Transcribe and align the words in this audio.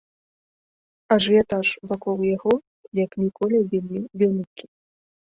Ажыятаж 1.15 1.67
вакол 1.91 2.17
яго 2.35 2.53
як 3.03 3.11
ніколі 3.25 3.57
вельмі 3.75 4.01
вялікі. 4.23 4.65